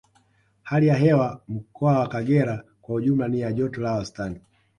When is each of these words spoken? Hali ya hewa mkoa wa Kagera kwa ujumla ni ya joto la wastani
Hali 0.63 0.87
ya 0.87 0.95
hewa 0.95 1.41
mkoa 1.47 1.99
wa 1.99 2.07
Kagera 2.07 2.63
kwa 2.81 2.95
ujumla 2.95 3.27
ni 3.27 3.39
ya 3.39 3.53
joto 3.53 3.81
la 3.81 3.91
wastani 3.91 4.41